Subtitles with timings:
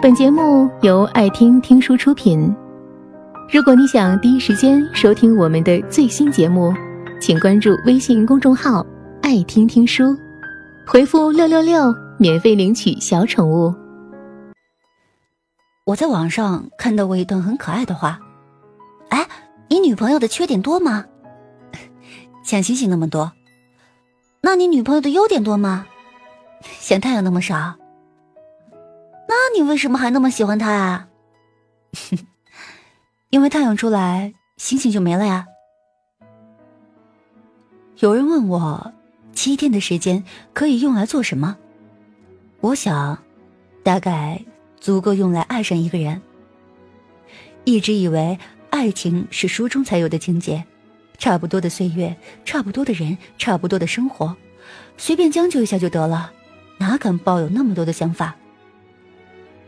[0.00, 2.54] 本节目由爱听听书出品。
[3.52, 6.72] 如果你想第一时间收听我们的最新节目，
[7.20, 8.86] 请关注微信公众号
[9.22, 10.16] “爱听听书”，
[10.86, 13.74] 回复“六六六”免费领取小宠物。
[15.84, 18.20] 我在网上看到过一段很可爱的话
[19.10, 19.26] ：“哎，
[19.68, 21.06] 你女朋友的缺点多吗？
[22.44, 23.32] 像星星那么多。
[24.42, 25.86] 那你女朋友的优点多吗？
[26.62, 27.74] 像太阳那么少。
[29.28, 31.08] 那你为什么还那么喜欢他啊？
[33.30, 35.46] 因为太阳出来，星星就没了呀。”
[38.00, 38.92] 有人问我，
[39.32, 41.56] 七天的时间可以用来做什么？
[42.60, 43.22] 我想，
[43.84, 44.44] 大概。
[44.80, 46.22] 足够用来爱上一个人。
[47.64, 48.38] 一直以为
[48.70, 50.64] 爱情是书中才有的情节，
[51.18, 54.36] 差不多的岁月，差不多的人，差不多的生活，
[54.96, 56.30] 随便将就一下就得了，
[56.78, 58.36] 哪敢抱有那么多的想法？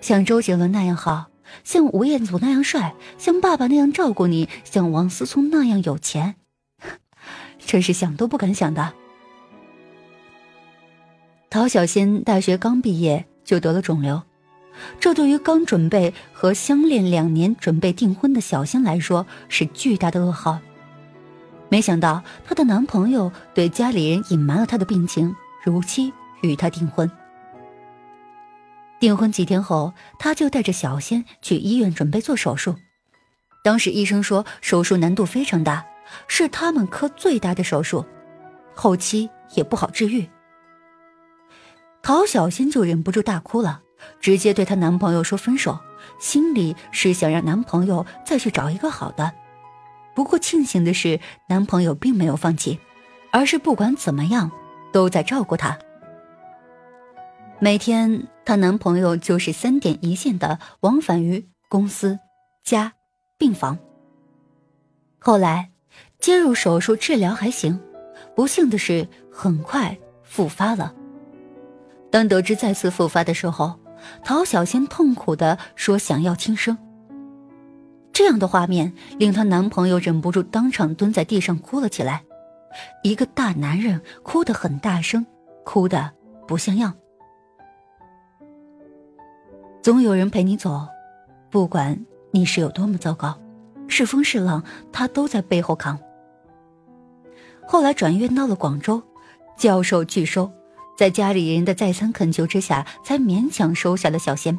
[0.00, 1.26] 像周杰伦那样好，
[1.64, 6.36] 像吴彦祖那样帅，像爸爸那样照顾你，像王思聪那样有钱，
[7.58, 8.92] 真是想都不敢想的。
[11.50, 14.22] 陶小仙大学刚毕业就得了肿瘤。
[15.00, 20.60] 这对于刚准备和相恋两年、准备订婚的小仙来说是巨大的噩耗。
[21.68, 27.10] 没想到她的男朋友对家里人隐瞒了她的病情，如期与她订婚。
[29.00, 32.74] 订婚几天后，他就带着小仙去医院准备做手术。
[33.62, 35.84] 当时医生说手术难度非常大，
[36.26, 38.04] 是他们科最大的手术，
[38.74, 40.28] 后期也不好治愈。
[42.02, 43.82] 陶小仙就忍不住大哭了。
[44.20, 45.76] 直接对她男朋友说分手，
[46.20, 49.32] 心里是想让男朋友再去找一个好的。
[50.14, 52.78] 不过庆幸的是，男朋友并没有放弃，
[53.32, 54.52] 而是不管怎么样
[54.92, 55.76] 都在照顾她。
[57.60, 62.16] 每天，她男朋友就是三点一线的往返于公司、
[62.62, 62.92] 家、
[63.36, 63.76] 病房。
[65.18, 65.70] 后来，
[66.20, 67.80] 接入手术治疗还行，
[68.36, 70.94] 不幸的是很快复发了。
[72.12, 73.74] 当得知再次复发的时候，
[74.22, 76.78] 陶小仙痛苦的说：“想要轻生。”
[78.14, 82.22] 这样的画面令她男朋友忍不住当场蹲在地上哭了起来。
[83.02, 85.26] 一个大男人哭得很大声，
[85.64, 86.12] 哭得
[86.46, 86.94] 不像样。
[89.88, 90.86] 总有人陪你走，
[91.48, 91.98] 不管
[92.30, 93.40] 你是有多么糟糕，
[93.88, 94.62] 是风是浪，
[94.92, 95.98] 他都在背后扛。
[97.66, 99.02] 后来转院到了广州，
[99.56, 100.52] 教授拒收。
[100.94, 104.58] 在家里人的再三恳求之下，才勉强收下了小仙。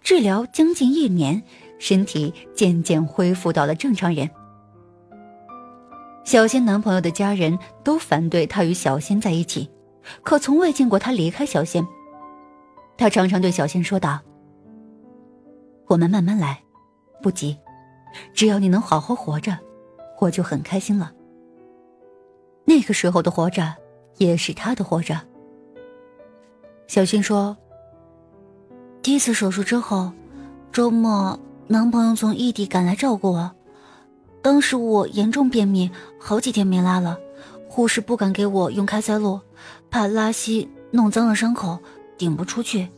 [0.00, 1.42] 治疗将近一年，
[1.78, 4.30] 身体渐渐恢复到了正常人。
[6.24, 9.68] 小仙男朋友的家人都反对他与小仙在一起，
[10.22, 11.86] 可从未见过他离开小仙。
[12.96, 14.20] 他常常对小仙说道
[15.88, 16.62] ：“我们慢慢来，
[17.22, 17.56] 不急，
[18.32, 19.58] 只要你能好好活着，
[20.20, 21.12] 我就很开心了。”
[22.64, 23.74] 那个时候的活着。
[24.18, 25.20] 也是他的活着。
[26.86, 27.56] 小新说
[29.02, 30.12] ：“第一次手术之后，
[30.70, 33.50] 周末男朋友从异地赶来照顾我。
[34.40, 35.90] 当时我严重便秘，
[36.20, 37.18] 好几天没拉了，
[37.68, 39.40] 护士不敢给我用开塞露，
[39.90, 41.76] 怕拉稀弄脏了伤口，
[42.16, 42.88] 顶不出去，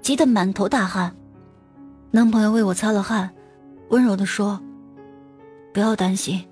[0.00, 1.14] 急得满头大汗。
[2.10, 3.30] 男朋友为我擦了汗，
[3.88, 4.60] 温柔地说
[5.74, 6.46] ：‘不要担心，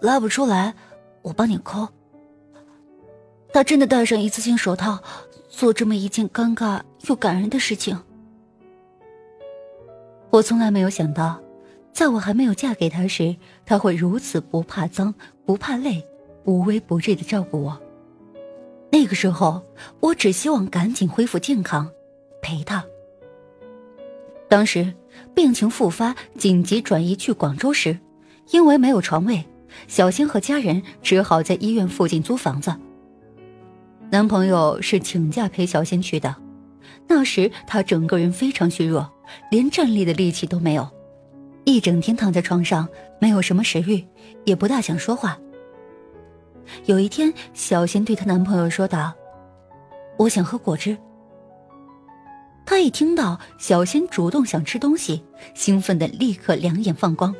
[0.00, 0.74] 拉不出来，
[1.22, 1.88] 我帮你抠。’”
[3.52, 5.02] 他真的戴上一次性手套，
[5.48, 7.98] 做这么一件尴尬又感人的事情。
[10.30, 11.40] 我从来没有想到，
[11.92, 15.14] 在我还没有嫁给他时，他会如此不怕脏、
[15.46, 16.06] 不怕累、
[16.44, 17.80] 无微不至的照顾我。
[18.90, 19.62] 那个时候，
[20.00, 21.90] 我只希望赶紧恢复健康，
[22.40, 22.84] 陪他。
[24.48, 24.92] 当时
[25.34, 27.98] 病情复发，紧急转移去广州时，
[28.50, 29.44] 因为没有床位，
[29.88, 32.74] 小新和家人只好在医院附近租房子。
[34.08, 36.34] 男朋友是请假陪小仙去的，
[37.08, 39.10] 那时他整个人非常虚弱，
[39.50, 40.88] 连站立的力气都没有，
[41.64, 42.88] 一整天躺在床上，
[43.20, 44.06] 没有什么食欲，
[44.44, 45.36] 也不大想说话。
[46.84, 49.12] 有一天，小仙对她男朋友说道
[50.18, 50.96] ：“我想喝果汁。”
[52.66, 55.24] 他一听到小仙主动想吃东西，
[55.54, 57.34] 兴奋的立刻两眼放光，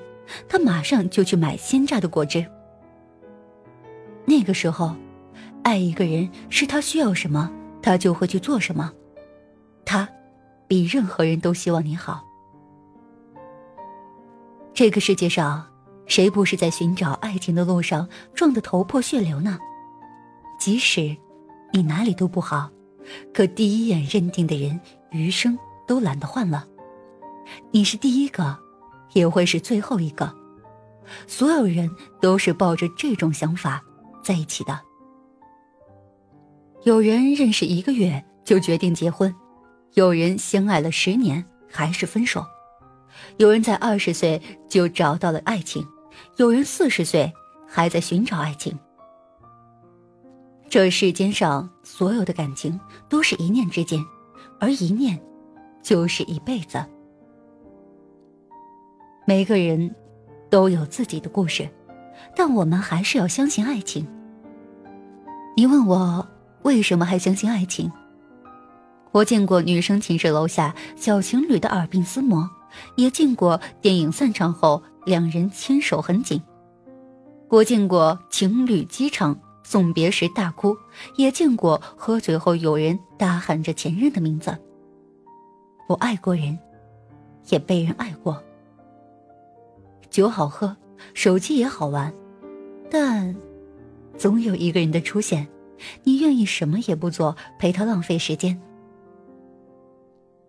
[0.49, 2.47] 他马上就去买鲜榨的果汁。
[4.25, 4.95] 那个时候。
[5.63, 7.51] 爱一个人是他需要什么，
[7.83, 8.93] 他就会去做什么。
[9.85, 10.09] 他
[10.69, 12.25] 比任何人都希望你好。
[14.73, 15.67] 这个世界上，
[16.07, 19.59] 谁不是在寻找爱情的路上撞得头破血流呢？
[20.59, 21.17] 即使
[21.73, 22.71] 你哪里都不好，
[23.35, 24.81] 可第一眼认定的人，
[25.11, 26.67] 余生都懒得换了。
[27.71, 28.57] 你是第一个，
[29.13, 30.33] 也会是最后一个。
[31.27, 33.83] 所有人都是抱着这种想法
[34.25, 34.81] 在一起的。
[36.85, 39.35] 有人认识一个月就决定结婚，
[39.95, 42.45] 有人相爱了十年还是分手，
[43.37, 45.87] 有人在二十岁就找到了爱情，
[46.37, 47.33] 有人四十岁
[47.67, 48.79] 还在寻找爱情。
[50.69, 52.79] 这世间上所有的感情
[53.09, 54.05] 都是一念之间，
[54.59, 55.19] 而一念
[55.83, 56.85] 就是一辈子。
[59.25, 59.95] 每个人
[60.51, 61.69] 都有自己的故事，
[62.35, 64.07] 但我们还是要相信爱情。
[65.57, 66.27] 你问我？
[66.63, 67.91] 为什么还相信爱情？
[69.13, 72.51] 我见过女生寝室楼下小情侣的耳鬓厮磨，
[72.97, 76.43] 也见过电影散场后两人牵手很紧。
[77.49, 80.77] 我见过情侣机场送别时大哭，
[81.17, 84.55] 也见过喝醉后有人大喊着前任的名字。
[85.89, 86.59] 我爱过人，
[87.49, 88.43] 也被人爱过。
[90.11, 90.77] 酒好喝，
[91.15, 92.13] 手机也好玩，
[92.91, 93.35] 但
[94.19, 95.47] 总有一个人的出现。
[96.03, 98.61] 你愿意什么也不做，陪他浪费时间？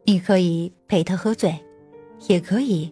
[0.05, 1.53] 你可以陪他喝醉，
[2.27, 2.91] 也可以